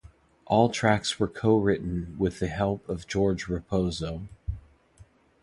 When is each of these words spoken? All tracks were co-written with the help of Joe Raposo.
All 0.47 0.69
tracks 0.69 1.19
were 1.19 1.27
co-written 1.27 2.15
with 2.17 2.39
the 2.39 2.47
help 2.47 2.89
of 2.89 3.05
Joe 3.05 3.35
Raposo. 3.35 4.27